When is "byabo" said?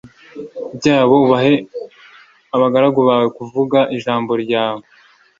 0.77-1.15